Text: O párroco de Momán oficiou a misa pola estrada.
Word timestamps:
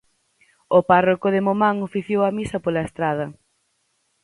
O 0.77 0.79
párroco 0.89 1.27
de 1.33 1.43
Momán 1.47 1.75
oficiou 1.87 2.21
a 2.23 2.35
misa 2.37 2.57
pola 2.65 2.85
estrada. 2.87 3.25